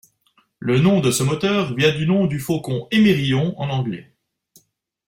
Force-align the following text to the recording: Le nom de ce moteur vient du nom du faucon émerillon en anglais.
Le 0.57 0.79
nom 0.79 0.99
de 0.99 1.11
ce 1.11 1.21
moteur 1.21 1.75
vient 1.75 1.95
du 1.95 2.07
nom 2.07 2.25
du 2.25 2.39
faucon 2.39 2.87
émerillon 2.89 3.53
en 3.61 3.69
anglais. 3.69 4.11